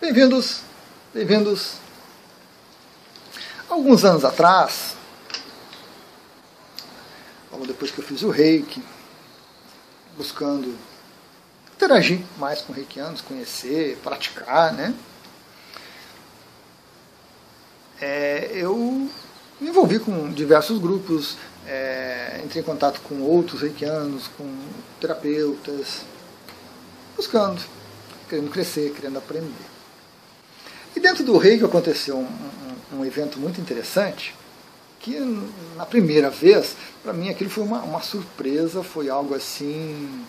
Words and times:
Bem-vindos, 0.00 0.62
bem-vindos. 1.12 1.74
Alguns 3.68 4.02
anos 4.02 4.24
atrás, 4.24 4.96
logo 7.52 7.66
depois 7.66 7.90
que 7.90 7.98
eu 7.98 8.04
fiz 8.04 8.22
o 8.22 8.30
reiki, 8.30 8.82
buscando 10.16 10.74
interagir 11.76 12.24
mais 12.38 12.62
com 12.62 12.72
reikianos, 12.72 13.20
conhecer, 13.20 13.98
praticar, 14.02 14.72
né? 14.72 14.94
É, 18.00 18.52
eu 18.54 18.76
me 19.60 19.68
envolvi 19.68 19.98
com 19.98 20.32
diversos 20.32 20.78
grupos, 20.78 21.36
é, 21.66 22.40
entrei 22.42 22.62
em 22.62 22.64
contato 22.64 23.02
com 23.02 23.20
outros 23.20 23.60
reikianos, 23.60 24.28
com 24.28 24.50
terapeutas, 24.98 26.06
buscando, 27.14 27.60
querendo 28.30 28.50
crescer, 28.50 28.94
querendo 28.94 29.18
aprender. 29.18 29.79
E 30.94 31.00
dentro 31.00 31.24
do 31.24 31.36
reiki 31.38 31.64
aconteceu 31.64 32.18
um, 32.18 32.28
um, 32.92 32.98
um 32.98 33.04
evento 33.04 33.38
muito 33.38 33.60
interessante, 33.60 34.34
que 34.98 35.18
na 35.76 35.86
primeira 35.86 36.28
vez, 36.30 36.76
para 37.02 37.12
mim 37.12 37.28
aquilo 37.28 37.50
foi 37.50 37.64
uma, 37.64 37.82
uma 37.82 38.02
surpresa, 38.02 38.82
foi 38.82 39.08
algo 39.08 39.34
assim 39.34 40.24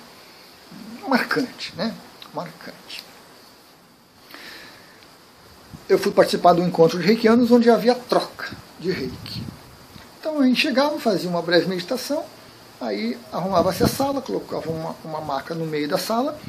marcante, 1.08 1.74
né? 1.76 1.94
Marcante. 2.34 3.04
Eu 5.90 6.00
fui 6.00 6.12
participar 6.12 6.54
do 6.54 6.64
encontro 6.64 7.00
de 7.00 7.06
reikianos 7.06 7.52
onde 7.52 7.70
havia 7.70 7.94
troca 7.94 8.50
de 8.80 8.92
reiki. 8.92 9.44
Então 10.20 10.40
a 10.40 10.46
gente 10.46 10.62
chegava, 10.62 10.98
fazia 11.00 11.30
uma 11.30 11.42
breve 11.42 11.68
meditação, 11.68 12.24
aí 12.80 13.18
arrumava-se 13.32 13.84
a 13.84 13.88
sala, 13.88 14.22
colocava 14.22 14.70
uma, 14.70 14.96
uma 15.04 15.20
maca 15.20 15.54
no 15.54 15.66
meio 15.66 15.90
da 15.90 15.98
sala 15.98 16.40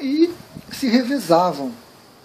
e 0.00 0.34
se 0.72 0.88
revezavam 0.88 1.72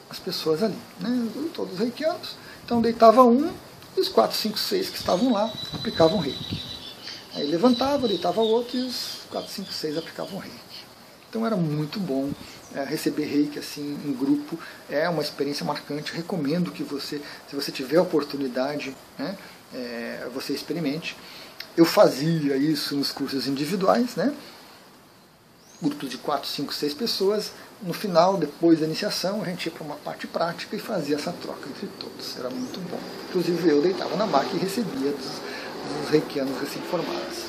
as 0.10 0.20
pessoas 0.20 0.62
ali, 0.64 0.78
né? 1.00 1.30
todos 1.54 1.78
reikianos. 1.78 2.36
Então 2.66 2.82
deitava 2.82 3.24
um 3.24 3.54
e 3.96 4.00
os 4.00 4.10
quatro, 4.10 4.38
cinco, 4.38 4.58
seis 4.58 4.90
que 4.90 4.98
estavam 4.98 5.32
lá 5.32 5.52
aplicavam 5.74 6.20
reiki. 6.20 6.62
Aí 7.34 7.48
levantava, 7.48 8.08
deitava 8.08 8.42
outro 8.42 8.78
e 8.78 8.82
os 8.82 9.22
quatro, 9.30 9.52
cinco, 9.52 9.72
seis 9.72 9.98
aplicavam 9.98 10.40
reiki. 10.40 10.58
Então 11.30 11.46
era 11.46 11.56
muito 11.56 12.00
bom 12.00 12.32
é, 12.76 12.84
receber 12.84 13.26
reiki 13.26 13.58
assim 13.58 14.00
em 14.06 14.14
grupo, 14.14 14.58
é 14.90 15.10
uma 15.10 15.22
experiência 15.22 15.66
marcante. 15.66 16.14
Recomendo 16.14 16.72
que 16.72 16.84
você, 16.84 17.22
se 17.50 17.56
você 17.56 17.72
tiver 17.72 18.00
oportunidade, 18.00 18.96
né, 19.18 19.36
é, 19.74 20.28
você 20.34 20.54
experimente. 20.54 21.18
Eu 21.76 21.86
fazia 21.86 22.56
isso 22.56 22.96
nos 22.96 23.12
cursos 23.12 23.48
individuais, 23.48 24.16
né? 24.16 24.34
grupos 25.84 26.10
de 26.10 26.18
4, 26.18 26.48
5, 26.48 26.74
6 26.74 26.94
pessoas. 26.94 27.52
No 27.84 27.94
final, 27.94 28.38
depois 28.38 28.80
da 28.80 28.86
iniciação, 28.86 29.42
a 29.42 29.46
gente 29.46 29.66
ia 29.66 29.72
para 29.72 29.84
uma 29.84 29.96
parte 29.96 30.26
prática 30.26 30.76
e 30.76 30.80
fazia 30.80 31.18
essa 31.18 31.34
troca 31.34 31.68
entre 31.68 31.88
todos. 32.00 32.38
Era 32.38 32.50
muito 32.50 32.80
bom. 32.90 33.00
Inclusive 33.30 33.70
eu 33.70 33.82
deitava 33.82 34.16
na 34.16 34.26
máquina 34.26 34.56
e 34.56 34.64
recebia 34.64 35.12
dos, 35.12 36.00
dos 36.00 36.10
reikianos 36.10 36.58
recém-formados. 36.62 37.46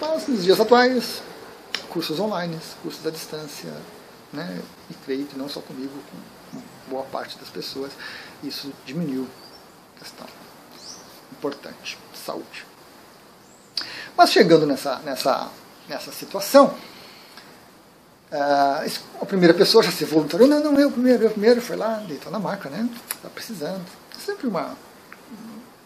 Mas 0.00 0.28
nos 0.28 0.44
dias 0.44 0.60
atuais, 0.60 1.22
cursos 1.88 2.20
online, 2.20 2.58
cursos 2.82 3.06
à 3.06 3.10
distância, 3.10 3.72
né? 4.32 4.60
e 4.90 4.94
creio 5.04 5.24
que 5.24 5.38
não 5.38 5.48
só 5.48 5.60
comigo, 5.60 5.92
com 6.52 6.60
boa 6.90 7.04
parte 7.04 7.38
das 7.38 7.48
pessoas, 7.48 7.92
isso 8.42 8.70
diminuiu 8.84 9.26
a 9.96 10.00
questão 10.00 10.26
importante, 11.32 11.98
saúde. 12.14 12.66
Mas 14.16 14.30
chegando 14.30 14.66
nessa, 14.66 14.98
nessa, 14.98 15.50
nessa 15.88 16.12
situação, 16.12 16.74
uh, 18.34 18.90
a 19.20 19.26
primeira 19.26 19.54
pessoa 19.54 19.82
já 19.82 19.90
se 19.90 20.04
voluntariou, 20.04 20.48
não, 20.48 20.60
não, 20.60 20.78
eu 20.78 20.90
primeiro, 20.90 21.24
eu 21.24 21.30
primeiro, 21.30 21.60
foi 21.60 21.76
lá, 21.76 22.02
deitou 22.06 22.32
na 22.32 22.38
maca, 22.38 22.68
né? 22.68 22.88
Está 23.14 23.28
precisando. 23.28 23.84
Sempre 24.18 24.48
uma, 24.48 24.76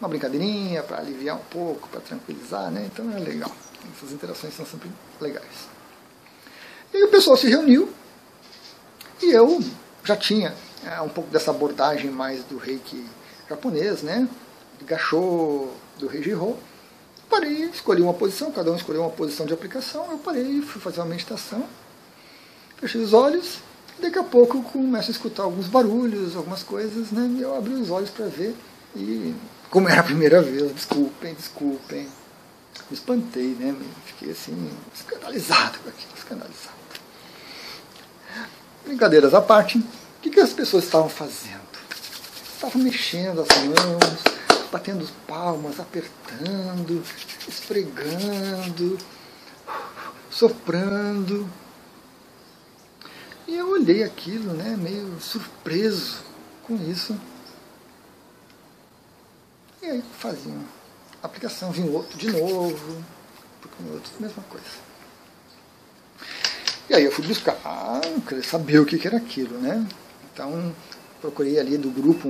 uma 0.00 0.08
brincadeirinha 0.08 0.82
para 0.82 0.98
aliviar 0.98 1.36
um 1.36 1.44
pouco, 1.50 1.88
para 1.88 2.00
tranquilizar, 2.00 2.70
né? 2.70 2.88
Então 2.92 3.10
é 3.14 3.18
legal. 3.18 3.52
Essas 3.96 4.12
interações 4.12 4.54
são 4.54 4.66
sempre 4.66 4.90
legais. 5.20 5.68
E 6.92 7.04
o 7.04 7.08
pessoal 7.08 7.36
se 7.36 7.48
reuniu 7.48 7.92
e 9.22 9.30
eu 9.30 9.62
já 10.04 10.16
tinha 10.16 10.54
é, 10.86 11.00
um 11.00 11.08
pouco 11.08 11.30
dessa 11.30 11.50
abordagem 11.50 12.10
mais 12.10 12.42
do 12.44 12.56
reiki 12.56 13.04
japonês, 13.48 14.02
né? 14.02 14.28
De 14.78 14.84
gachô, 14.84 15.68
do 15.98 16.06
Reijiro. 16.06 16.56
Parei, 17.28 17.64
escolhi 17.64 18.00
uma 18.00 18.14
posição, 18.14 18.50
cada 18.50 18.70
um 18.72 18.76
escolheu 18.76 19.02
uma 19.02 19.10
posição 19.10 19.44
de 19.44 19.52
aplicação. 19.52 20.10
Eu 20.10 20.18
parei, 20.18 20.62
fui 20.62 20.80
fazer 20.80 21.00
uma 21.00 21.06
meditação, 21.06 21.66
fechei 22.80 23.00
os 23.00 23.12
olhos. 23.12 23.58
Daqui 24.00 24.18
a 24.18 24.24
pouco 24.24 24.62
começo 24.62 25.10
a 25.10 25.12
escutar 25.12 25.42
alguns 25.42 25.66
barulhos, 25.66 26.36
algumas 26.36 26.62
coisas, 26.62 27.10
né? 27.10 27.28
E 27.36 27.42
eu 27.42 27.56
abri 27.56 27.74
os 27.74 27.90
olhos 27.90 28.10
para 28.10 28.26
ver 28.26 28.54
e, 28.94 29.34
como 29.70 29.88
era 29.88 30.00
a 30.00 30.04
primeira 30.04 30.40
vez, 30.40 30.72
desculpem, 30.72 31.34
desculpem, 31.34 32.08
me 32.90 32.96
espantei, 32.96 33.56
né? 33.58 33.74
Fiquei 34.06 34.30
assim, 34.30 34.70
escandalizado 34.94 35.78
com 35.80 35.88
aquilo, 35.88 36.12
escandalizado. 36.16 36.78
Brincadeiras 38.84 39.34
à 39.34 39.42
parte, 39.42 39.78
o 39.78 39.84
que, 40.22 40.30
que 40.30 40.40
as 40.40 40.52
pessoas 40.52 40.84
estavam 40.84 41.08
fazendo? 41.08 41.58
Estavam 42.54 42.82
mexendo 42.82 43.42
as 43.42 43.48
mãos, 43.64 44.24
batendo 44.72 45.06
palmas, 45.26 45.78
apertando, 45.78 47.02
esfregando, 47.46 48.98
soprando. 50.30 51.48
E 53.48 53.56
eu 53.56 53.70
olhei 53.70 54.02
aquilo, 54.02 54.52
né, 54.52 54.76
meio 54.76 55.18
surpreso 55.22 56.22
com 56.64 56.76
isso. 56.90 57.18
E 59.80 59.86
aí 59.86 60.04
faziam 60.18 60.62
aplicação, 61.22 61.72
vinha 61.72 61.90
outro 61.90 62.18
de 62.18 62.30
novo, 62.30 63.04
outro, 63.90 64.12
mesma 64.20 64.42
coisa. 64.50 64.66
E 66.90 66.94
aí 66.94 67.04
eu 67.04 67.10
fui 67.10 67.26
buscar, 67.26 67.56
ah, 67.64 68.02
queria 68.26 68.44
saber 68.44 68.80
o 68.80 68.84
que 68.84 69.06
era 69.06 69.16
aquilo, 69.16 69.58
né? 69.58 69.88
Então 70.30 70.74
procurei 71.18 71.58
ali 71.58 71.78
do 71.78 71.88
grupo 71.88 72.28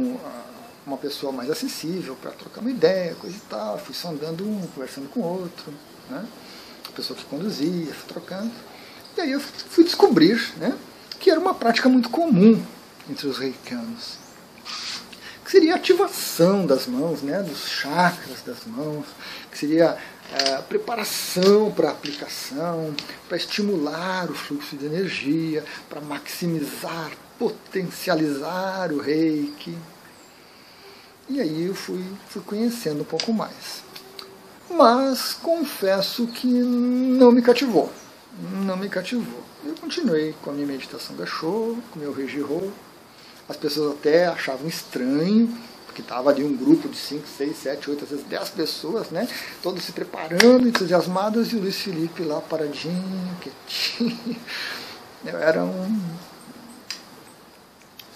uma 0.87 0.97
pessoa 0.97 1.33
mais 1.33 1.51
acessível 1.51 2.15
para 2.15 2.31
trocar 2.31 2.61
uma 2.61 2.71
ideia, 2.71 3.17
coisa 3.17 3.37
e 3.37 3.41
tal. 3.41 3.77
Fui 3.77 3.95
sondando 3.95 4.49
um, 4.49 4.65
conversando 4.69 5.09
com 5.09 5.19
o 5.19 5.41
outro, 5.41 5.75
né? 6.09 6.25
A 6.89 6.93
pessoa 6.93 7.19
que 7.19 7.25
conduzia, 7.25 7.93
fui 7.93 8.09
trocando. 8.09 8.53
E 9.17 9.21
aí 9.21 9.33
eu 9.33 9.41
fui 9.41 9.83
descobrir, 9.83 10.53
né? 10.59 10.79
Que 11.19 11.31
era 11.31 11.41
uma 11.41 11.55
prática 11.55 11.89
muito 11.89 12.11
comum 12.11 12.63
entre 13.09 13.27
os 13.27 13.39
reikianos. 13.39 14.19
Que 15.45 15.51
seria 15.51 15.75
a 15.75 15.77
ativação 15.77 16.67
das 16.67 16.87
mãos, 16.87 17.23
né? 17.23 17.43
Dos 17.43 17.69
chakras 17.69 18.43
das 18.43 18.65
mãos, 18.67 19.07
que 19.51 19.59
seria 19.59 19.97
é, 20.31 20.59
preparação 20.63 21.71
para 21.71 21.89
a 21.89 21.93
aplicação, 21.93 22.95
para 23.27 23.37
estimular 23.37 24.31
o 24.31 24.35
fluxo 24.35 24.77
de 24.77 24.85
energia, 24.85 25.65
para 25.89 26.01
maximizar, 26.01 27.13
potencializar 27.39 28.93
o 28.93 28.99
reiki. 28.99 29.77
E 31.31 31.41
aí 31.41 31.67
eu 31.67 31.75
fui, 31.75 32.05
fui 32.29 32.43
conhecendo 32.43 33.01
um 33.01 33.05
pouco 33.05 33.33
mais. 33.33 33.83
Mas 34.71 35.33
confesso 35.33 36.27
que 36.27 36.47
não 36.47 37.33
me 37.33 37.41
cativou. 37.41 37.91
Não 38.65 38.77
me 38.77 38.89
cativou. 38.89 39.43
Eu 39.69 39.75
continuei 39.75 40.35
com 40.43 40.49
a 40.49 40.55
minha 40.55 40.67
meditação 40.67 41.15
show, 41.27 41.77
com 41.91 41.99
o 41.99 42.03
meu 42.03 42.11
Reijiro. 42.11 42.73
As 43.47 43.55
pessoas 43.55 43.99
até 43.99 44.27
achavam 44.27 44.67
estranho, 44.67 45.55
que 45.95 46.01
estava 46.01 46.31
ali 46.31 46.43
um 46.43 46.57
grupo 46.57 46.89
de 46.89 46.97
5, 46.97 47.29
6, 47.29 47.55
7, 47.55 47.91
8, 47.91 48.05
às 48.05 48.11
vezes 48.11 48.25
10 48.25 48.49
pessoas, 48.49 49.11
né? 49.11 49.29
Todos 49.63 49.85
se 49.85 49.93
preparando, 49.93 50.67
entusiasmados, 50.67 51.53
e 51.53 51.57
o 51.57 51.61
Luiz 51.61 51.77
Felipe 51.77 52.23
lá 52.23 52.41
paradinho, 52.41 53.37
quietinho. 53.43 54.41
Eu 55.23 55.37
era 55.37 55.63
um, 55.63 56.01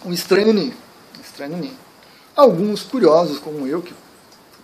um 0.06 0.12
estranho 0.12 0.54
ninho. 0.54 0.74
Estranho 1.22 1.58
ninho. 1.58 1.76
Alguns 2.34 2.82
curiosos, 2.82 3.38
como 3.38 3.66
eu, 3.66 3.82
que 3.82 3.92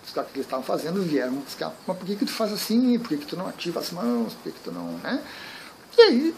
buscar 0.03 0.23
o 0.23 0.25
que 0.25 0.37
eles 0.37 0.47
estavam 0.47 0.65
fazendo, 0.65 1.03
vieram 1.03 1.35
buscar, 1.35 1.71
mas 1.87 1.99
por 1.99 2.07
que, 2.07 2.17
que 2.17 2.25
tu 2.25 2.33
faz 2.33 2.51
assim? 2.51 2.99
Por 2.99 3.09
que, 3.09 3.19
que 3.19 3.27
tu 3.27 3.37
não 3.37 3.47
ativa 3.47 3.79
as 3.79 3.91
mãos? 3.91 4.33
Por 4.33 4.45
que, 4.45 4.53
que 4.53 4.65
tu 4.65 4.73
não. 4.73 4.87
Né? 5.03 5.23
E 5.99 6.01
aí, 6.01 6.35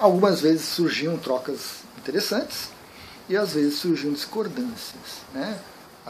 algumas 0.00 0.40
vezes 0.40 0.66
surgiam 0.66 1.16
trocas 1.16 1.82
interessantes 1.98 2.70
e 3.28 3.36
às 3.36 3.52
vezes 3.54 3.78
surgiam 3.78 4.12
discordâncias. 4.12 5.20
Né? 5.32 5.60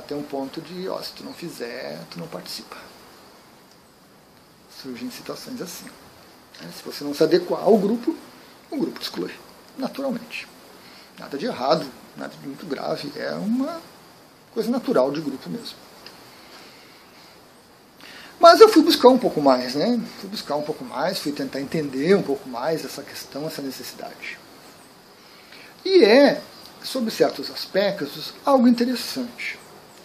até 0.01 0.15
um 0.15 0.23
ponto 0.23 0.61
de, 0.61 0.89
ó, 0.89 1.01
se 1.03 1.13
tu 1.13 1.25
não 1.25 1.33
fizer, 1.33 2.01
tu 2.11 2.19
não 2.19 2.27
participa. 2.27 2.77
Surgem 4.83 5.11
situações 5.11 5.61
assim. 5.61 5.87
Né? 6.61 6.71
Se 6.77 6.83
você 6.83 7.05
não 7.05 7.15
se 7.15 7.23
adequar 7.23 7.63
ao 7.63 7.77
grupo, 7.77 8.17
o 8.71 8.77
grupo 8.77 8.99
te 8.99 9.03
exclui, 9.03 9.33
naturalmente. 9.77 10.49
Nada 11.19 11.37
de 11.37 11.47
errado, 11.47 11.87
nada 12.17 12.35
de 12.35 12.47
muito 12.47 12.65
grave, 12.67 13.13
é 13.17 13.33
uma 13.35 13.81
coisa 14.55 14.71
natural 14.71 15.11
de 15.11 15.21
grupo 15.21 15.51
mesmo. 15.51 15.77
Mas 18.41 18.59
eu 18.59 18.71
fui 18.71 18.83
buscar 18.83 19.11
um 19.11 19.19
pouco 19.19 19.43
mais, 19.43 19.75
né? 19.75 20.01
Fui 20.19 20.31
buscar 20.31 20.57
um 20.57 20.63
pouco 20.63 20.83
mais, 20.83 21.19
fui 21.19 21.31
tentar 21.31 21.61
entender 21.61 22.17
um 22.17 22.23
pouco 22.23 22.49
mais 22.49 22.83
essa 22.87 23.03
questão, 23.03 23.47
essa 23.47 23.61
necessidade. 23.61 24.39
E 25.85 26.03
é 26.03 26.41
sob 26.83 27.11
certos 27.11 27.51
aspectos, 27.51 28.33
algo 28.43 28.67
interessante, 28.67 29.59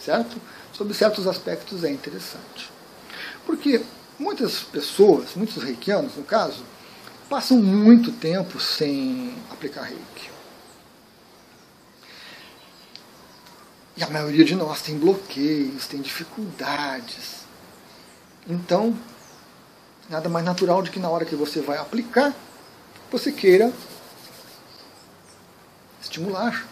certo? 0.03 0.35
Sob 0.73 0.93
certos 0.93 1.25
aspectos 1.27 1.85
é 1.85 1.89
interessante. 1.89 2.69
Porque 3.45 3.81
muitas 4.19 4.59
pessoas, 4.59 5.33
muitos 5.33 5.63
reikianos 5.63 6.17
no 6.17 6.23
caso, 6.23 6.65
passam 7.29 7.57
muito 7.57 8.11
tempo 8.11 8.59
sem 8.59 9.33
aplicar 9.49 9.83
reiki. 9.83 10.29
E 13.95 14.03
a 14.03 14.09
maioria 14.09 14.43
de 14.43 14.55
nós 14.55 14.81
tem 14.81 14.97
bloqueios, 14.97 15.87
tem 15.87 16.01
dificuldades. 16.01 17.44
Então, 18.47 18.95
nada 20.09 20.29
mais 20.29 20.45
natural 20.45 20.81
de 20.81 20.91
que 20.91 20.99
na 20.99 21.09
hora 21.09 21.25
que 21.25 21.35
você 21.35 21.61
vai 21.61 21.77
aplicar, 21.77 22.33
você 23.11 23.31
queira 23.31 23.71
estimular. 26.01 26.67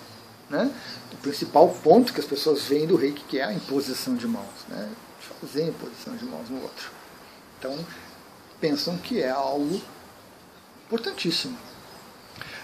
Né? 0.50 0.72
O 1.12 1.18
principal 1.18 1.70
ponto 1.70 2.14
que 2.14 2.20
as 2.20 2.25
pessoas 2.25 2.64
veem 2.64 2.86
do 2.86 2.96
reiki 2.96 3.24
que 3.24 3.40
é 3.40 3.44
a 3.44 3.54
imposição 3.54 4.16
de 4.16 4.28
mãos. 4.28 4.66
Né? 4.68 4.90
Fazer 5.42 5.68
imposição 5.68 6.16
de 6.16 6.25
mãos 6.25 6.50
no 6.50 6.62
outro. 6.62 6.92
Então, 7.58 7.78
pensam 8.60 8.98
que 8.98 9.22
é 9.22 9.30
algo 9.30 9.81
importantíssimo. 10.86 11.58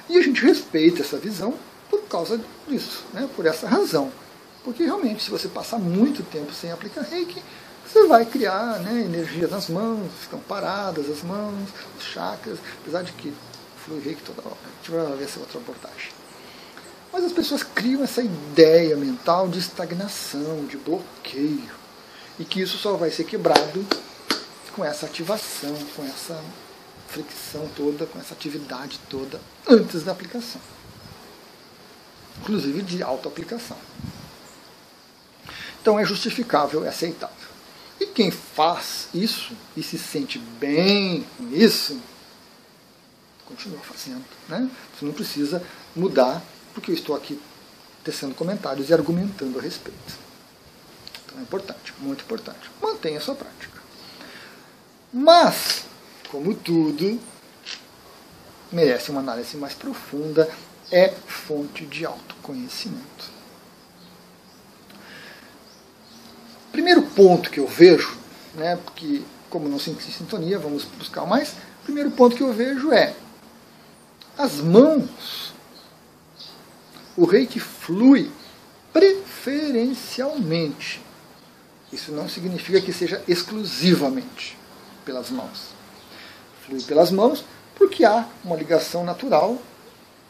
E 0.07 0.17
a 0.17 0.21
gente 0.21 0.41
respeita 0.43 1.01
essa 1.01 1.17
visão 1.17 1.53
por 1.89 2.03
causa 2.03 2.39
disso, 2.67 3.03
né? 3.13 3.27
por 3.35 3.45
essa 3.45 3.67
razão. 3.67 4.11
Porque 4.63 4.83
realmente, 4.83 5.23
se 5.23 5.31
você 5.31 5.47
passar 5.47 5.79
muito 5.79 6.21
tempo 6.23 6.53
sem 6.53 6.71
aplicar 6.71 7.01
reiki, 7.01 7.41
você 7.91 8.05
vai 8.05 8.23
criar 8.23 8.79
né, 8.79 9.01
energia 9.01 9.47
nas 9.47 9.67
mãos, 9.67 10.11
ficam 10.21 10.39
paradas 10.39 11.09
as 11.09 11.23
mãos, 11.23 11.69
os 11.97 12.05
chakras, 12.05 12.59
apesar 12.81 13.01
de 13.01 13.11
que 13.13 13.33
flui 13.83 13.99
reiki 13.99 14.21
toda 14.21 14.47
hora. 14.47 14.57
A 14.63 14.77
gente 14.77 14.91
vai 14.91 15.17
ver 15.17 15.23
essa 15.23 15.39
outra 15.39 15.57
reportagem. 15.57 16.11
Mas 17.11 17.23
as 17.23 17.31
pessoas 17.31 17.63
criam 17.63 18.03
essa 18.03 18.21
ideia 18.21 18.95
mental 18.95 19.47
de 19.47 19.57
estagnação, 19.57 20.65
de 20.65 20.77
bloqueio, 20.77 21.71
e 22.37 22.45
que 22.45 22.61
isso 22.61 22.77
só 22.77 22.95
vai 22.95 23.09
ser 23.09 23.23
quebrado 23.23 23.83
com 24.75 24.85
essa 24.85 25.07
ativação, 25.07 25.75
com 25.95 26.03
essa 26.05 26.39
fricção 27.07 27.67
toda, 27.75 28.05
com 28.05 28.19
essa 28.19 28.35
atividade 28.35 28.99
toda 29.09 29.41
antes 29.67 30.03
da 30.03 30.11
aplicação. 30.11 30.61
Inclusive 32.41 32.83
de 32.83 33.01
auto-aplicação. 33.01 33.77
Então 35.81 35.99
é 35.99 36.05
justificável, 36.05 36.85
é 36.85 36.89
aceitável. 36.89 37.49
Quem 38.19 38.31
faz 38.31 39.07
isso 39.13 39.55
e 39.77 39.81
se 39.81 39.97
sente 39.97 40.37
bem 40.59 41.25
com 41.37 41.47
isso, 41.55 41.97
continua 43.45 43.79
fazendo. 43.79 44.25
Né? 44.49 44.69
Você 44.93 45.05
não 45.05 45.13
precisa 45.13 45.63
mudar 45.95 46.43
porque 46.73 46.91
eu 46.91 46.95
estou 46.95 47.15
aqui 47.15 47.39
tecendo 48.03 48.35
comentários 48.35 48.89
e 48.89 48.93
argumentando 48.93 49.57
a 49.57 49.61
respeito. 49.61 50.17
Então 51.25 51.39
é 51.39 51.43
importante, 51.43 51.93
muito 51.99 52.25
importante. 52.25 52.69
Mantenha 52.81 53.19
a 53.19 53.21
sua 53.21 53.35
prática. 53.35 53.81
Mas, 55.13 55.85
como 56.29 56.53
tudo, 56.53 57.17
merece 58.69 59.11
uma 59.11 59.21
análise 59.21 59.55
mais 59.55 59.75
profunda, 59.75 60.53
é 60.91 61.07
fonte 61.07 61.85
de 61.85 62.05
autoconhecimento. 62.05 63.38
Primeiro 66.71 67.01
ponto 67.01 67.49
que 67.49 67.59
eu 67.59 67.67
vejo, 67.67 68.17
né, 68.55 68.77
porque 68.77 69.21
como 69.49 69.67
não 69.67 69.79
se 69.79 69.91
sintonia, 69.95 70.59
vamos 70.59 70.85
buscar 70.85 71.25
mais. 71.25 71.55
Primeiro 71.83 72.11
ponto 72.11 72.35
que 72.35 72.43
eu 72.43 72.53
vejo 72.53 72.91
é 72.91 73.15
as 74.37 74.61
mãos 74.61 75.51
o 77.17 77.25
reiki 77.25 77.59
flui 77.59 78.31
preferencialmente. 78.93 81.01
Isso 81.91 82.13
não 82.13 82.29
significa 82.29 82.79
que 82.79 82.93
seja 82.93 83.21
exclusivamente 83.27 84.57
pelas 85.03 85.29
mãos. 85.29 85.73
Flui 86.65 86.81
pelas 86.83 87.11
mãos 87.11 87.43
porque 87.75 88.05
há 88.05 88.25
uma 88.43 88.55
ligação 88.55 89.03
natural 89.03 89.61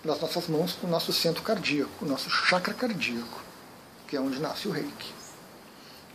das 0.03 0.19
nossas 0.19 0.47
mãos 0.47 0.73
com 0.73 0.87
o 0.87 0.89
nosso 0.89 1.13
centro 1.13 1.43
cardíaco, 1.43 1.91
o 2.01 2.07
nosso 2.07 2.27
chakra 2.29 2.73
cardíaco, 2.73 3.43
que 4.07 4.15
é 4.15 4.19
onde 4.19 4.39
nasce 4.39 4.67
o 4.67 4.71
reiki. 4.71 5.18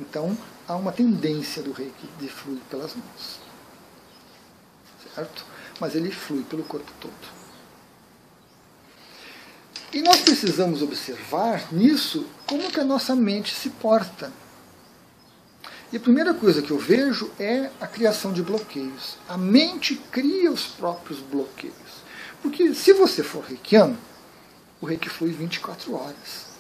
Então, 0.01 0.37
há 0.67 0.75
uma 0.75 0.93
tendência 0.93 1.63
do 1.63 1.73
reiki 1.73 2.09
de 2.19 2.29
fluir 2.29 2.61
pelas 2.71 2.95
mãos. 2.95 3.41
Certo? 5.15 5.45
Mas 5.81 5.95
ele 5.95 6.11
flui 6.11 6.43
pelo 6.45 6.65
corpo 6.65 6.91
todo. 7.01 7.45
E 9.93 10.03
nós 10.03 10.23
precisamos 10.23 10.83
observar 10.83 11.73
nisso 11.73 12.27
como 12.47 12.71
que 12.71 12.81
a 12.81 12.85
nossa 12.85 13.15
mente 13.15 13.55
se 13.55 13.71
porta. 13.71 14.33
E 15.93 15.97
a 15.97 16.01
primeira 16.01 16.35
coisa 16.35 16.61
que 16.61 16.73
eu 16.73 16.79
vejo 16.79 17.31
é 17.39 17.71
a 17.81 17.87
criação 17.87 18.33
de 18.33 18.43
bloqueios. 18.43 19.17
A 19.29 19.39
mente 19.39 19.95
cria 20.11 20.51
os 20.51 20.67
próprios 20.67 21.21
bloqueios. 21.21 21.75
Porque 22.43 22.75
se 22.75 22.93
você 22.93 23.23
for 23.23 23.45
reikiano, 23.45 23.97
o 24.81 24.87
reiki 24.87 25.09
flui 25.09 25.31
24 25.31 25.95
horas. 25.95 26.54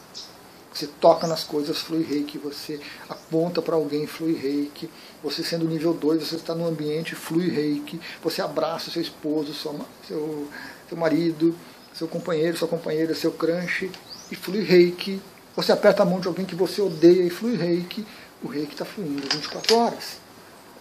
Você 0.75 0.88
toca 1.00 1.29
nas 1.29 1.44
coisas, 1.44 1.79
flui 1.79 2.03
reiki. 2.03 2.37
Você 2.38 2.81
aponta 3.09 3.62
para 3.62 3.76
alguém, 3.76 4.09
flui 4.09 4.35
reiki. 4.35 4.91
Você 5.23 5.44
sendo 5.44 5.69
nível 5.69 5.94
2, 5.94 6.26
você 6.26 6.35
está 6.35 6.53
no 6.53 6.67
ambiente, 6.67 7.15
flui 7.15 7.49
reiki. 7.49 8.00
Você 8.23 8.43
abraça 8.43 8.91
seu 8.91 9.00
esposo, 9.00 9.55
seu, 9.55 9.81
seu, 10.09 10.49
seu 10.88 10.99
marido, 10.99 11.56
seu 11.94 12.09
companheiro, 12.09 12.56
sua 12.56 12.67
companheira, 12.67 13.15
seu 13.15 13.31
crush, 13.31 13.88
e 14.32 14.35
flui 14.35 14.62
reiki. 14.62 15.23
Você 15.55 15.71
aperta 15.71 16.03
a 16.03 16.06
mão 16.06 16.19
de 16.19 16.26
alguém 16.26 16.44
que 16.44 16.56
você 16.56 16.82
odeia 16.82 17.23
e 17.23 17.31
flui 17.31 17.56
reiki. 17.56 18.05
O 18.43 18.49
reiki 18.49 18.73
está 18.73 18.85
fluindo 18.85 19.23
24 19.32 19.76
horas. 19.76 20.17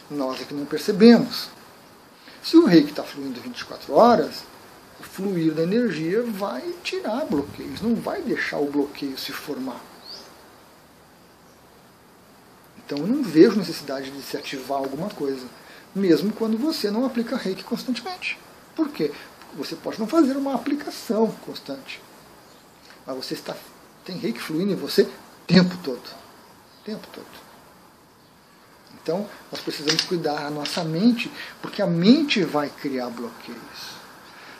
Nós 0.09 0.41
é 0.41 0.45
que 0.45 0.55
não 0.55 0.65
percebemos. 0.65 1.49
Se 2.41 2.57
o 2.57 2.65
reiki 2.65 2.89
está 2.89 3.03
fluindo 3.03 3.39
24 3.39 3.93
horas, 3.93 4.43
fluir 5.03 5.53
da 5.53 5.63
energia 5.63 6.23
vai 6.23 6.73
tirar 6.83 7.25
bloqueios, 7.25 7.81
não 7.81 7.95
vai 7.95 8.21
deixar 8.21 8.57
o 8.57 8.71
bloqueio 8.71 9.17
se 9.17 9.31
formar. 9.31 9.81
Então 12.85 12.97
eu 12.97 13.07
não 13.07 13.23
vejo 13.23 13.57
necessidade 13.57 14.11
de 14.11 14.21
se 14.21 14.35
ativar 14.35 14.79
alguma 14.79 15.09
coisa, 15.09 15.45
mesmo 15.95 16.31
quando 16.33 16.57
você 16.57 16.89
não 16.89 17.05
aplica 17.05 17.37
reiki 17.37 17.63
constantemente. 17.63 18.37
Por 18.75 18.89
quê? 18.89 19.11
Você 19.55 19.75
pode 19.75 19.99
não 19.99 20.07
fazer 20.07 20.35
uma 20.35 20.55
aplicação 20.55 21.31
constante, 21.45 22.01
mas 23.05 23.15
você 23.15 23.35
está 23.35 23.55
tem 24.03 24.17
reiki 24.17 24.39
fluindo 24.39 24.73
em 24.73 24.75
você 24.75 25.03
o 25.03 25.09
tempo 25.47 25.77
todo. 25.83 26.01
O 26.01 26.83
tempo 26.83 27.07
todo. 27.13 27.43
Então, 29.01 29.27
nós 29.51 29.61
precisamos 29.61 30.01
cuidar 30.03 30.45
a 30.45 30.49
nossa 30.49 30.83
mente, 30.83 31.31
porque 31.61 31.81
a 31.81 31.87
mente 31.87 32.43
vai 32.43 32.69
criar 32.69 33.09
bloqueios. 33.09 34.02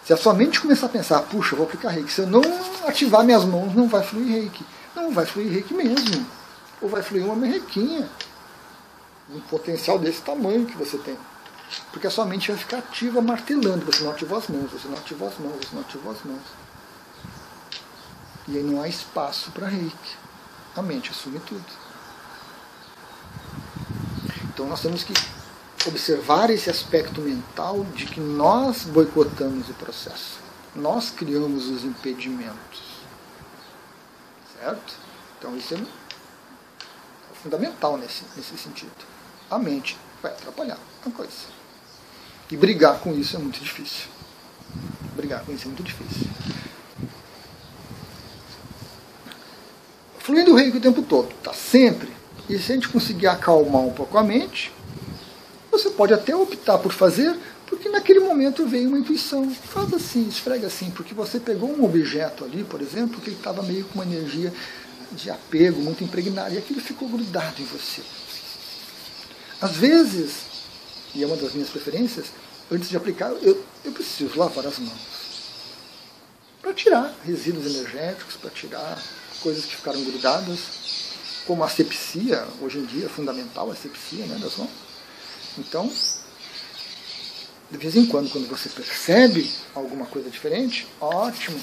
Se 0.05 0.11
a 0.11 0.17
sua 0.17 0.33
mente 0.33 0.59
começar 0.59 0.87
a 0.87 0.89
pensar, 0.89 1.21
puxa, 1.21 1.55
vou 1.55 1.65
aplicar 1.65 1.89
reiki, 1.89 2.11
se 2.11 2.21
eu 2.21 2.27
não 2.27 2.41
ativar 2.85 3.23
minhas 3.23 3.45
mãos, 3.45 3.73
não 3.73 3.87
vai 3.87 4.03
fluir 4.03 4.27
reiki. 4.27 4.65
Não 4.93 5.11
vai 5.11 5.25
fluir 5.25 5.51
reiki 5.51 5.73
mesmo. 5.73 6.25
Ou 6.81 6.89
vai 6.89 7.01
fluir 7.01 7.23
uma 7.23 7.35
merrequinha. 7.35 8.09
Um 9.29 9.39
potencial 9.41 9.97
desse 9.97 10.21
tamanho 10.21 10.65
que 10.65 10.77
você 10.77 10.97
tem. 10.97 11.17
Porque 11.91 12.07
a 12.07 12.11
sua 12.11 12.25
mente 12.25 12.51
vai 12.51 12.57
ficar 12.57 12.79
ativa 12.79 13.21
martelando. 13.21 13.85
Você 13.85 14.03
não 14.03 14.11
ativou 14.11 14.37
as 14.37 14.47
mãos, 14.49 14.71
você 14.71 14.87
não 14.89 14.97
ativou 14.97 15.27
as 15.27 15.37
mãos, 15.39 15.55
você 15.55 15.75
não 15.75 15.81
ativou 15.81 16.11
as 16.11 16.23
mãos. 16.23 16.43
E 18.49 18.57
aí 18.57 18.63
não 18.63 18.81
há 18.81 18.89
espaço 18.89 19.51
para 19.51 19.67
reiki. 19.67 20.17
A 20.75 20.81
mente 20.81 21.11
assume 21.11 21.39
tudo. 21.39 21.63
Então 24.53 24.67
nós 24.67 24.81
temos 24.81 25.03
que 25.03 25.13
observar 25.89 26.49
esse 26.49 26.69
aspecto 26.69 27.21
mental 27.21 27.83
de 27.95 28.05
que 28.05 28.19
nós 28.19 28.83
boicotamos 28.83 29.69
o 29.69 29.73
processo. 29.73 30.39
Nós 30.75 31.09
criamos 31.09 31.67
os 31.67 31.83
impedimentos. 31.83 32.81
Certo? 34.59 34.93
Então 35.37 35.55
isso 35.57 35.75
é 35.75 35.79
fundamental 37.43 37.97
nesse, 37.97 38.23
nesse 38.35 38.57
sentido. 38.57 38.91
A 39.49 39.59
mente 39.59 39.97
vai 40.21 40.31
atrapalhar 40.31 40.79
a 41.05 41.09
coisa. 41.11 41.31
E 42.49 42.57
brigar 42.57 42.99
com 42.99 43.13
isso 43.13 43.35
é 43.35 43.39
muito 43.39 43.59
difícil. 43.59 44.07
Brigar 45.15 45.43
com 45.43 45.51
isso 45.51 45.63
é 45.63 45.67
muito 45.67 45.83
difícil. 45.83 46.27
Fluindo 50.19 50.53
o 50.53 50.55
reiki 50.55 50.77
o 50.77 50.81
tempo 50.81 51.01
todo, 51.01 51.33
tá 51.43 51.53
sempre. 51.53 52.09
E 52.49 52.57
se 52.57 52.71
a 52.71 52.75
gente 52.75 52.87
conseguir 52.87 53.27
acalmar 53.27 53.81
um 53.81 53.91
pouco 53.91 54.17
a 54.17 54.23
mente, 54.23 54.71
você 55.83 55.89
pode 55.89 56.13
até 56.13 56.33
optar 56.33 56.77
por 56.77 56.93
fazer, 56.93 57.37
porque 57.67 57.89
naquele 57.89 58.21
momento 58.21 58.65
veio 58.65 58.87
uma 58.87 58.97
intuição. 58.97 59.53
Faz 59.53 59.93
assim, 59.93 60.27
esfrega 60.27 60.67
assim, 60.67 60.89
porque 60.91 61.13
você 61.13 61.39
pegou 61.39 61.69
um 61.69 61.83
objeto 61.83 62.45
ali, 62.45 62.63
por 62.63 62.81
exemplo, 62.81 63.19
que 63.19 63.31
estava 63.31 63.61
meio 63.63 63.83
com 63.85 63.95
uma 63.95 64.05
energia 64.05 64.53
de 65.11 65.29
apego 65.29 65.81
muito 65.81 66.03
impregnada, 66.03 66.51
e 66.51 66.57
aquilo 66.57 66.79
ficou 66.79 67.09
grudado 67.09 67.61
em 67.61 67.65
você. 67.65 68.01
Às 69.61 69.75
vezes, 69.75 70.35
e 71.13 71.21
é 71.21 71.27
uma 71.27 71.35
das 71.35 71.53
minhas 71.53 71.69
preferências, 71.69 72.27
antes 72.71 72.89
de 72.89 72.95
aplicar, 72.95 73.31
eu, 73.41 73.63
eu 73.83 73.91
preciso 73.91 74.39
lavar 74.39 74.65
as 74.65 74.79
mãos. 74.79 75.13
para 76.61 76.73
tirar 76.73 77.13
resíduos 77.25 77.65
energéticos, 77.65 78.35
para 78.37 78.49
tirar 78.49 79.03
coisas 79.41 79.65
que 79.65 79.75
ficaram 79.75 80.01
grudadas, 80.03 80.59
como 81.45 81.61
a 81.61 81.67
asepsia, 81.67 82.47
hoje 82.61 82.79
em 82.79 82.85
dia 82.85 83.05
é 83.05 83.09
fundamental 83.09 83.69
a 83.69 83.73
asepsia 83.73 84.25
né, 84.25 84.37
das 84.41 84.55
mãos. 84.55 84.82
Então, 85.57 85.91
de 87.69 87.77
vez 87.77 87.95
em 87.95 88.05
quando, 88.05 88.29
quando 88.29 88.47
você 88.47 88.69
percebe 88.69 89.49
alguma 89.73 90.05
coisa 90.05 90.29
diferente, 90.29 90.87
ótimo. 90.99 91.59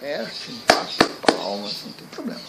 Perte, 0.00 0.52
impacta, 0.52 1.08
palmas, 1.26 1.84
não 1.84 1.92
tem 1.92 2.06
problema. 2.08 2.40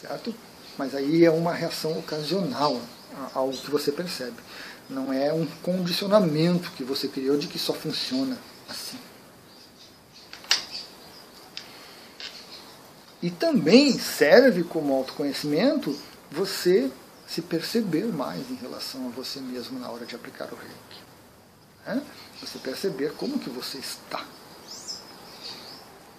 Certo? 0.00 0.34
Mas 0.76 0.94
aí 0.94 1.24
é 1.24 1.30
uma 1.30 1.52
reação 1.52 1.98
ocasional 1.98 2.80
ao 3.34 3.50
que 3.50 3.70
você 3.70 3.92
percebe. 3.92 4.36
Não 4.88 5.12
é 5.12 5.32
um 5.32 5.46
condicionamento 5.62 6.70
que 6.72 6.84
você 6.84 7.08
criou 7.08 7.38
de 7.38 7.46
que 7.46 7.58
só 7.58 7.72
funciona 7.72 8.36
assim. 8.68 8.98
E 13.22 13.30
também 13.30 13.98
serve 13.98 14.64
como 14.64 14.94
autoconhecimento 14.94 15.98
você 16.30 16.90
se 17.34 17.42
perceber 17.42 18.04
mais 18.12 18.48
em 18.48 18.54
relação 18.54 19.08
a 19.08 19.10
você 19.10 19.40
mesmo 19.40 19.76
na 19.80 19.90
hora 19.90 20.06
de 20.06 20.14
aplicar 20.14 20.52
o 20.52 20.56
reiki. 20.56 21.02
É? 21.84 22.00
Você 22.40 22.60
perceber 22.60 23.12
como 23.14 23.40
que 23.40 23.50
você 23.50 23.78
está. 23.78 24.24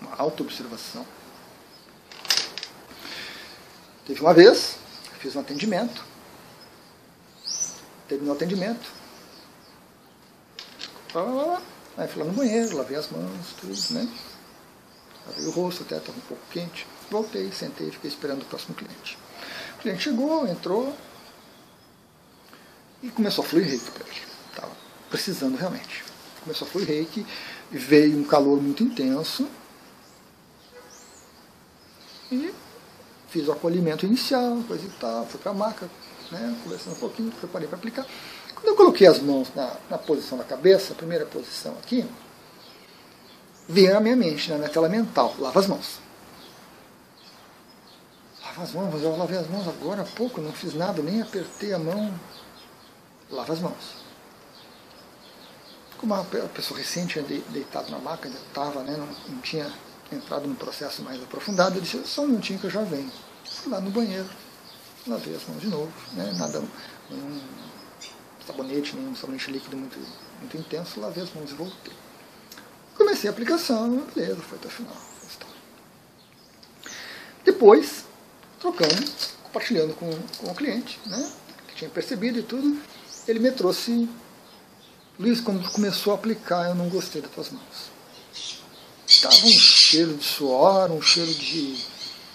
Uma 0.01 0.13
autoobservação. 0.17 1.07
Teve 4.05 4.19
uma 4.19 4.33
vez, 4.33 4.75
fiz 5.19 5.33
um 5.37 5.39
atendimento. 5.39 6.03
Terminou 8.09 8.33
o 8.33 8.35
atendimento. 8.35 8.91
Aí 11.95 12.09
fui 12.09 12.23
lá 12.23 12.29
no 12.29 12.33
banheiro, 12.33 12.75
lavei 12.75 12.97
as 12.97 13.07
mãos, 13.09 13.53
tudo, 13.57 13.93
né? 13.97 14.05
Lavei 15.27 15.45
o 15.45 15.51
rosto, 15.51 15.83
até 15.83 15.95
estava 15.95 16.17
um 16.17 16.21
pouco 16.21 16.43
quente. 16.51 16.85
Voltei, 17.09 17.49
sentei, 17.53 17.89
fiquei 17.89 18.09
esperando 18.09 18.41
o 18.41 18.45
próximo 18.45 18.75
cliente. 18.75 19.17
O 19.85 19.87
cliente 19.87 20.03
chegou, 20.05 20.47
entrou 20.47 20.95
e 23.03 23.09
começou 23.11 23.45
a 23.45 23.47
fluir 23.47 23.67
reiki 23.67 23.91
para 23.91 24.07
ele. 24.07 24.21
Estava 24.49 24.71
precisando 25.11 25.55
realmente. 25.55 26.03
Começou 26.43 26.67
a 26.67 26.71
fluir 26.71 26.87
reiki 26.87 27.23
veio 27.69 28.17
um 28.17 28.23
calor 28.23 28.59
muito 28.59 28.81
intenso. 28.81 29.47
E 32.31 32.51
fiz 33.29 33.47
o 33.47 33.51
acolhimento 33.51 34.07
inicial, 34.07 34.57
coisa 34.67 34.83
e 34.83 34.89
tal, 34.99 35.27
fui 35.27 35.39
para 35.39 35.51
a 35.51 35.53
maca, 35.53 35.87
né, 36.31 36.57
conversando 36.63 36.95
um 36.95 36.99
pouquinho, 36.99 37.31
preparei 37.33 37.67
para 37.67 37.77
aplicar. 37.77 38.07
Quando 38.55 38.69
eu 38.69 38.75
coloquei 38.75 39.05
as 39.05 39.19
mãos 39.19 39.51
na, 39.53 39.77
na 39.87 39.99
posição 39.99 40.35
da 40.35 40.43
cabeça, 40.43 40.93
a 40.93 40.95
primeira 40.95 41.27
posição 41.27 41.73
aqui, 41.73 42.03
veio 43.69 43.93
na 43.93 43.99
minha 43.99 44.15
mente, 44.15 44.49
na 44.49 44.57
minha 44.57 44.69
tela 44.69 44.89
mental, 44.89 45.35
lava 45.37 45.59
as 45.59 45.67
mãos 45.67 46.04
as 48.61 48.71
mãos, 48.71 49.01
eu 49.01 49.15
lavei 49.17 49.37
as 49.37 49.47
mãos 49.49 49.67
agora 49.67 50.01
há 50.01 50.05
pouco, 50.05 50.41
não 50.41 50.53
fiz 50.53 50.73
nada, 50.73 51.01
nem 51.01 51.21
apertei 51.21 51.73
a 51.73 51.79
mão. 51.79 52.13
Lava 53.29 53.53
as 53.53 53.59
mãos. 53.59 54.05
Como 55.97 56.13
a 56.13 56.23
pessoa 56.53 56.77
recente 56.77 57.19
deitada 57.49 57.89
na 57.89 57.99
maca, 57.99 58.27
ainda 58.27 58.39
estava, 58.39 58.83
né, 58.83 58.95
não, 58.97 59.07
não, 59.33 59.41
tinha 59.41 59.71
entrado 60.11 60.47
num 60.47 60.55
processo 60.55 61.01
mais 61.01 61.21
aprofundado, 61.21 61.75
eu 61.75 61.81
disse, 61.81 62.05
só 62.05 62.23
um 62.23 62.27
minutinho 62.27 62.59
que 62.59 62.65
eu 62.65 62.69
já 62.69 62.83
venho. 62.83 63.11
Fui 63.43 63.71
lá 63.71 63.81
no 63.81 63.89
banheiro, 63.89 64.29
lavei 65.07 65.35
as 65.35 65.45
mãos 65.47 65.61
de 65.61 65.67
novo, 65.67 65.91
né, 66.13 66.31
nada, 66.37 66.61
nenhum 67.09 67.41
sabonete, 68.45 68.95
nenhum 68.95 69.15
sabonete 69.15 69.51
líquido 69.51 69.75
muito, 69.75 69.97
muito 70.39 70.57
intenso, 70.57 70.99
lavei 70.99 71.23
as 71.23 71.33
mãos 71.33 71.49
e 71.49 71.53
voltei. 71.55 71.93
Comecei 72.95 73.29
a 73.29 73.33
aplicação, 73.33 74.05
beleza, 74.13 74.41
foi 74.41 74.57
até 74.57 74.67
o 74.67 74.71
final. 74.71 74.95
Depois, 77.43 78.05
trocando, 78.59 79.11
compartilhando 79.43 79.93
com, 79.95 80.11
com 80.37 80.51
o 80.51 80.55
cliente, 80.55 80.99
né, 81.05 81.31
que 81.67 81.75
tinha 81.75 81.89
percebido 81.89 82.39
e 82.39 82.43
tudo, 82.43 82.79
ele 83.27 83.39
me 83.39 83.51
trouxe, 83.51 84.07
Luiz, 85.19 85.41
quando 85.41 85.69
começou 85.71 86.13
a 86.13 86.15
aplicar, 86.15 86.69
eu 86.69 86.75
não 86.75 86.89
gostei 86.89 87.21
das 87.21 87.31
tuas 87.31 87.49
mãos. 87.51 87.95
Estava 89.07 89.35
um 89.35 89.59
cheiro 89.59 90.15
de 90.15 90.23
suor, 90.23 90.91
um 90.91 91.01
cheiro 91.01 91.33
de 91.33 91.77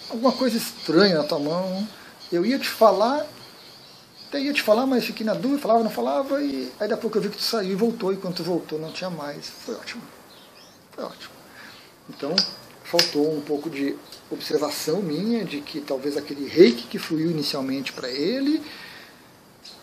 alguma 0.09 0.33
coisa 0.33 0.57
estranha 0.57 1.19
na 1.19 1.25
tua 1.25 1.39
mão. 1.39 1.89
Eu 2.31 2.47
ia 2.47 2.59
te 2.59 2.69
falar, 2.69 3.27
até 4.29 4.41
ia 4.41 4.53
te 4.53 4.63
falar, 4.63 4.87
mas 4.87 5.05
fiquei 5.05 5.27
na 5.27 5.35
dúvida, 5.35 5.61
falava, 5.61 5.83
não 5.83 5.91
falava, 5.91 6.41
e 6.41 6.73
aí 6.79 6.89
daqui 6.89 6.95
a 6.95 6.97
pouco 6.97 7.19
eu 7.19 7.23
vi 7.23 7.29
que 7.29 7.37
tu 7.37 7.43
saiu 7.43 7.73
e 7.73 7.75
voltou, 7.75 8.13
e 8.13 8.17
quando 8.17 8.37
tu 8.37 8.45
voltou 8.45 8.79
não 8.79 8.93
tinha 8.93 9.11
mais. 9.11 9.47
Foi 9.47 9.75
ótimo. 9.75 10.03
Foi 10.93 11.05
ótimo. 11.05 11.35
Então, 12.09 12.35
faltou 12.91 13.33
um 13.33 13.41
pouco 13.41 13.71
de 13.71 13.97
observação 14.29 15.01
minha 15.01 15.45
de 15.45 15.61
que 15.61 15.81
talvez 15.81 16.17
aquele 16.17 16.49
reiki 16.49 16.89
que 16.89 16.99
fluiu 16.99 17.31
inicialmente 17.31 17.93
para 17.93 18.11
ele 18.11 18.61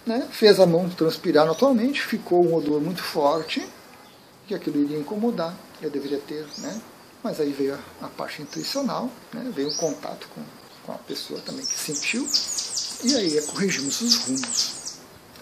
né, 0.05 0.27
fez 0.29 0.59
a 0.59 0.65
mão 0.65 0.89
transpirar 0.89 1.45
naturalmente, 1.45 2.01
ficou 2.01 2.45
um 2.45 2.53
odor 2.53 2.81
muito 2.81 3.01
forte, 3.01 3.65
que 4.45 4.53
aquilo 4.53 4.81
iria 4.81 4.97
incomodar, 4.97 5.55
eu 5.81 5.89
deveria 5.89 6.19
ter, 6.19 6.45
né, 6.57 6.81
mas 7.23 7.39
aí 7.39 7.51
veio 7.51 7.75
a, 7.75 8.05
a 8.05 8.09
parte 8.09 8.41
intuicional, 8.41 9.09
né, 9.33 9.51
veio 9.53 9.69
o 9.69 9.77
contato 9.77 10.27
com, 10.35 10.41
com 10.85 10.91
a 10.91 10.97
pessoa 10.97 11.39
também 11.41 11.65
que 11.65 11.77
sentiu, 11.77 12.27
e 13.03 13.15
aí 13.15 13.37
é, 13.37 13.41
corrigimos 13.41 14.01
os 14.01 14.15
rumos, 14.15 14.97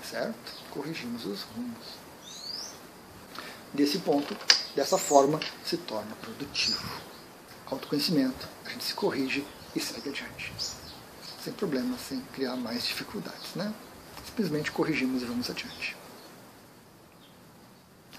certo? 0.10 0.54
Corrigimos 0.72 1.26
os 1.26 1.42
rumos. 1.56 2.06
Desse 3.74 4.00
ponto, 4.00 4.36
dessa 4.76 4.98
forma, 4.98 5.40
se 5.64 5.78
torna 5.78 6.16
produtivo 6.22 7.15
autoconhecimento, 7.68 8.48
a 8.66 8.70
gente 8.70 8.84
se 8.84 8.94
corrige 8.94 9.46
e 9.76 9.80
segue 9.80 10.10
adiante. 10.10 10.54
Sem 11.44 11.54
problemas, 11.54 12.00
sem 12.02 12.20
criar 12.34 12.56
mais 12.56 12.86
dificuldades. 12.86 13.56
Né? 13.56 13.74
Simplesmente 14.26 14.72
corrigimos 14.72 15.22
e 15.22 15.26
vamos 15.26 15.50
adiante. 15.50 15.96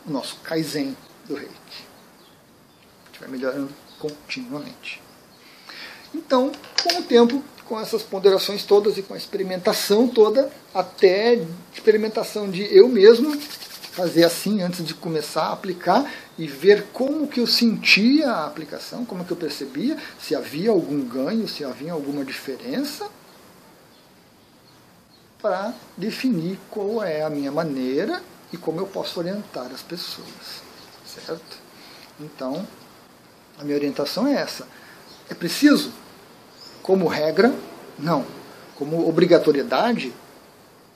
O 0.07 0.11
nosso 0.11 0.37
Kaizen 0.37 0.97
do 1.27 1.35
reiki. 1.35 1.85
A 3.05 3.07
gente 3.09 3.21
vai 3.21 3.29
melhorando 3.29 3.73
continuamente. 3.99 5.03
Então, 6.15 6.53
com 6.83 7.01
o 7.01 7.03
tempo, 7.03 7.43
com 7.65 7.79
essas 7.79 8.03
ponderações 8.03 8.65
todas 8.65 8.97
e 8.97 9.03
com 9.03 9.15
a 9.15 9.17
experimentação 9.17 10.07
toda, 10.07 10.51
até 10.73 11.45
experimentação 11.75 12.49
de 12.49 12.63
eu 12.75 12.89
mesmo 12.89 13.37
fazer 13.97 14.25
assim 14.25 14.61
antes 14.61 14.85
de 14.85 14.93
começar 14.93 15.45
a 15.45 15.53
aplicar 15.55 16.13
e 16.37 16.47
ver 16.47 16.89
como 16.93 17.27
que 17.27 17.41
eu 17.41 17.47
sentia 17.47 18.31
a 18.31 18.47
aplicação, 18.47 19.07
como 19.07 19.25
que 19.25 19.33
eu 19.33 19.37
percebia, 19.39 19.97
se 20.21 20.35
havia 20.37 20.71
algum 20.71 21.01
ganho, 21.01 21.49
se 21.49 21.65
havia 21.65 21.95
alguma 21.95 22.23
diferença, 22.23 23.09
para 25.41 25.73
definir 25.97 26.59
qual 26.71 27.03
é 27.03 27.23
a 27.23 27.31
minha 27.31 27.51
maneira 27.51 28.23
e 28.53 28.59
como 28.59 28.81
eu 28.81 28.87
posso 28.87 29.19
orientar 29.19 29.71
as 29.73 29.81
pessoas, 29.81 30.61
certo? 31.07 31.57
Então, 32.21 32.69
a 33.59 33.65
minha 33.65 33.77
orientação 33.77 34.27
é 34.27 34.35
essa. 34.35 34.69
É 35.31 35.35
preciso, 35.35 35.91
como 36.83 37.07
regra, 37.07 37.55
não. 37.99 38.27
Como 38.77 39.09
obrigatoriedade, 39.09 40.13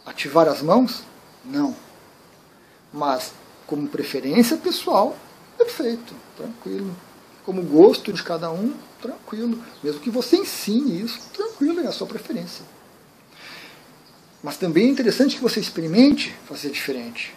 ativar 0.04 0.46
as 0.48 0.60
mãos? 0.60 1.02
Não 1.42 1.89
mas, 2.92 3.32
como 3.66 3.88
preferência 3.88 4.56
pessoal, 4.56 5.16
perfeito, 5.56 6.14
tranquilo. 6.36 6.94
Como 7.44 7.62
gosto 7.62 8.12
de 8.12 8.22
cada 8.22 8.50
um, 8.50 8.74
tranquilo. 9.00 9.62
Mesmo 9.82 10.00
que 10.00 10.10
você 10.10 10.36
ensine 10.36 11.02
isso, 11.02 11.20
tranquilo, 11.32 11.80
é 11.80 11.86
a 11.86 11.92
sua 11.92 12.06
preferência. 12.06 12.64
Mas 14.42 14.56
também 14.56 14.86
é 14.86 14.90
interessante 14.90 15.36
que 15.36 15.42
você 15.42 15.60
experimente 15.60 16.34
fazer 16.46 16.70
diferente. 16.70 17.34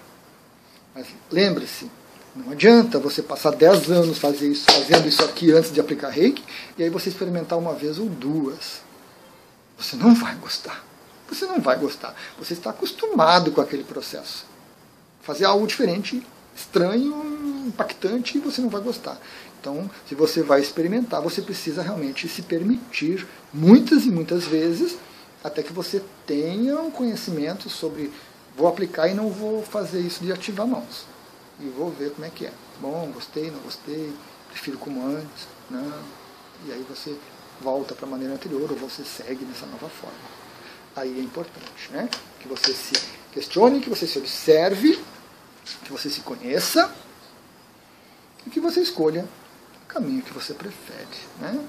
Mas 0.96 1.08
lembre-se, 1.32 1.90
não 2.36 2.52
adianta 2.52 3.00
você 3.00 3.22
passar 3.22 3.52
10 3.52 3.92
anos 3.92 4.18
fazer 4.18 4.48
isso, 4.48 4.66
fazendo 4.66 5.08
isso 5.08 5.24
aqui 5.24 5.52
antes 5.52 5.72
de 5.72 5.80
aplicar 5.80 6.10
reiki, 6.10 6.44
e 6.78 6.84
aí 6.84 6.90
você 6.90 7.10
experimentar 7.10 7.60
uma 7.60 7.74
vez 7.74 8.00
ou 8.00 8.08
duas. 8.08 8.82
Você 9.78 9.96
não 9.96 10.16
vai 10.16 10.36
gostar. 10.36 10.84
Você 11.30 11.46
não 11.46 11.60
vai 11.60 11.78
gostar. 11.78 12.16
Você 12.38 12.54
está 12.54 12.70
acostumado 12.70 13.52
com 13.52 13.62
aquele 13.62 13.84
processo 13.84 14.53
fazer 15.24 15.46
algo 15.46 15.66
diferente, 15.66 16.22
estranho, 16.56 17.66
impactante 17.66 18.38
e 18.38 18.42
você 18.42 18.62
não 18.62 18.70
vai 18.70 18.82
gostar. 18.82 19.20
Então, 19.60 19.90
se 20.08 20.14
você 20.14 20.44
vai 20.44 20.60
experimentar, 20.60 21.22
você 21.22 21.42
precisa 21.42 21.82
realmente 21.82 22.28
se 22.28 22.42
permitir 22.42 23.26
muitas 23.54 24.06
e 24.06 24.10
muitas 24.10 24.46
vezes 24.46 24.98
até 25.44 25.64
que 25.64 25.74
você 25.74 26.02
tenha 26.28 26.80
um 26.80 26.92
conhecimento 26.92 27.70
sobre 27.70 28.12
vou 28.56 28.68
aplicar 28.68 29.08
e 29.08 29.14
não 29.14 29.30
vou 29.30 29.64
fazer 29.64 30.00
isso 30.00 30.24
de 30.24 30.32
ativar 30.32 30.68
mãos. 30.68 31.06
E 31.60 31.66
vou 31.70 31.90
ver 31.92 32.12
como 32.12 32.26
é 32.26 32.30
que 32.30 32.46
é. 32.46 32.54
Bom, 32.80 33.10
gostei, 33.14 33.50
não 33.52 33.60
gostei, 33.60 34.14
prefiro 34.52 34.78
como 34.78 35.06
antes, 35.06 35.48
não. 35.70 36.00
E 36.68 36.72
aí 36.72 36.86
você 36.90 37.16
volta 37.62 37.96
para 37.96 38.06
a 38.06 38.10
maneira 38.10 38.34
anterior 38.34 38.70
ou 38.70 38.78
você 38.78 39.04
segue 39.04 39.46
nessa 39.46 39.66
nova 39.66 39.90
forma. 39.90 40.44
Aí 40.96 41.20
é 41.20 41.22
importante, 41.22 41.92
né? 41.92 42.10
Que 42.40 42.48
você 42.48 42.74
se 42.74 42.94
questione, 43.32 43.80
que 43.80 43.90
você 43.90 44.06
se 44.06 44.18
observe 44.18 45.00
que 45.84 45.92
você 45.92 46.10
se 46.10 46.22
conheça 46.22 46.94
e 48.46 48.50
que 48.50 48.60
você 48.60 48.82
escolha 48.82 49.26
o 49.84 49.88
caminho 49.88 50.22
que 50.22 50.34
você 50.34 50.54
prefere. 50.54 51.08
Né? 51.40 51.64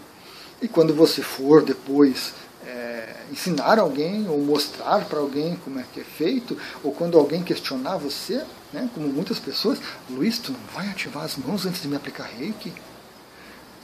E 0.60 0.68
quando 0.68 0.94
você 0.94 1.22
for 1.22 1.62
depois 1.62 2.32
é, 2.66 3.16
ensinar 3.30 3.78
alguém 3.78 4.28
ou 4.28 4.38
mostrar 4.38 5.04
para 5.04 5.18
alguém 5.18 5.56
como 5.56 5.78
é 5.78 5.84
que 5.92 6.00
é 6.00 6.04
feito, 6.04 6.56
ou 6.82 6.92
quando 6.92 7.18
alguém 7.18 7.42
questionar 7.42 7.96
você, 7.96 8.44
né, 8.72 8.88
como 8.94 9.08
muitas 9.08 9.38
pessoas, 9.38 9.78
Luiz, 10.08 10.38
tu 10.38 10.52
não 10.52 10.60
vai 10.74 10.88
ativar 10.88 11.24
as 11.24 11.36
mãos 11.36 11.66
antes 11.66 11.82
de 11.82 11.88
me 11.88 11.96
aplicar 11.96 12.24
reiki? 12.24 12.72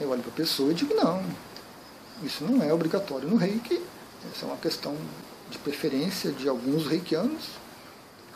Eu 0.01 0.11
olho 0.11 0.23
para 0.23 0.31
a 0.31 0.35
pessoa 0.35 0.71
e 0.71 0.75
digo, 0.75 0.95
não, 0.95 1.23
isso 2.23 2.45
não 2.45 2.63
é 2.63 2.73
obrigatório 2.73 3.29
no 3.29 3.37
reiki, 3.37 3.83
essa 4.33 4.47
é 4.47 4.49
uma 4.49 4.57
questão 4.57 4.97
de 5.51 5.59
preferência 5.59 6.31
de 6.33 6.49
alguns 6.49 6.87
reikianos, 6.87 7.45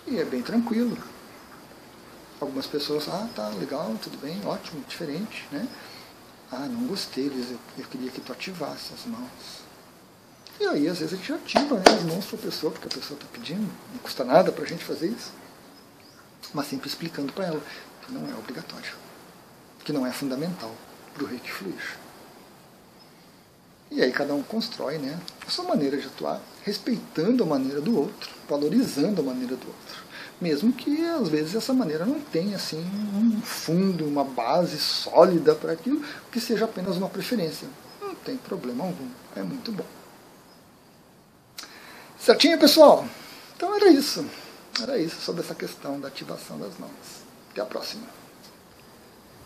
e 0.07 0.19
é 0.19 0.25
bem 0.25 0.43
tranquilo. 0.43 0.99
Algumas 2.45 2.67
pessoas, 2.67 3.09
ah, 3.09 3.27
tá, 3.35 3.49
legal, 3.59 3.91
tudo 4.03 4.19
bem, 4.19 4.39
ótimo, 4.45 4.85
diferente, 4.87 5.49
né? 5.51 5.67
Ah, 6.53 6.67
não 6.67 6.87
gostei, 6.87 7.27
eu, 7.27 7.59
eu 7.79 7.85
queria 7.87 8.11
que 8.11 8.21
tu 8.21 8.33
ativasse 8.33 8.93
as 8.93 9.07
mãos. 9.07 9.65
E 10.61 10.67
aí, 10.67 10.87
às 10.87 10.99
vezes, 10.99 11.15
a 11.15 11.17
gente 11.17 11.33
ativa 11.33 11.77
né, 11.77 11.85
as 11.87 12.03
mãos 12.03 12.27
para 12.27 12.39
a 12.39 12.43
pessoa, 12.43 12.71
porque 12.71 12.87
a 12.87 12.91
pessoa 12.91 13.19
está 13.19 13.27
pedindo, 13.33 13.67
não 13.93 13.99
custa 14.03 14.25
nada 14.25 14.53
para 14.53 14.63
a 14.63 14.67
gente 14.67 14.85
fazer 14.85 15.07
isso. 15.07 15.33
Mas 16.53 16.67
sempre 16.67 16.87
explicando 16.87 17.33
para 17.33 17.47
ela 17.47 17.63
que 18.05 18.13
não 18.13 18.29
é 18.31 18.35
obrigatório, 18.35 18.93
que 19.83 19.91
não 19.91 20.07
é 20.07 20.13
fundamental 20.13 20.71
para 21.15 21.25
o 21.25 21.27
reiki 21.27 21.51
fluir. 21.51 21.97
E 23.91 24.03
aí 24.03 24.13
cada 24.13 24.35
um 24.35 24.43
constrói 24.43 24.99
né, 24.99 25.19
a 25.47 25.51
sua 25.51 25.65
maneira 25.65 25.97
de 25.97 26.09
atuar, 26.09 26.43
respeitando 26.63 27.43
a 27.43 27.47
maneira 27.47 27.81
do 27.81 27.99
outro, 27.99 28.31
valorizando 28.47 29.23
a 29.23 29.25
maneira 29.25 29.57
do 29.57 29.67
outro. 29.67 30.05
Mesmo 30.41 30.73
que 30.73 31.05
às 31.07 31.29
vezes 31.29 31.55
essa 31.55 31.73
maneira 31.73 32.05
não 32.05 32.21
tenha 32.21 32.57
assim 32.57 32.79
um 32.79 33.41
fundo, 33.41 34.05
uma 34.05 34.25
base 34.25 34.79
sólida 34.79 35.55
para 35.55 35.73
aquilo, 35.73 36.03
que 36.31 36.41
seja 36.41 36.65
apenas 36.65 36.97
uma 36.97 37.09
preferência. 37.09 37.69
Não 38.01 38.15
tem 38.15 38.37
problema 38.37 38.85
algum, 38.85 39.09
é 39.37 39.43
muito 39.43 39.73
bom. 39.73 39.87
Certinho, 42.19 42.59
pessoal? 42.59 43.07
Então 43.57 43.75
era 43.75 43.89
isso. 43.89 44.25
Era 44.83 44.99
isso 44.99 45.21
sobre 45.21 45.43
essa 45.43 45.55
questão 45.55 46.01
da 46.01 46.09
ativação 46.09 46.59
das 46.59 46.77
mãos. 46.79 46.91
Até 47.53 47.61
a 47.61 47.67
próxima. 47.67 48.24